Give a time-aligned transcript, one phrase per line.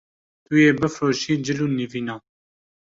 [0.45, 2.21] Tu yê bifroşî cil û nîvînan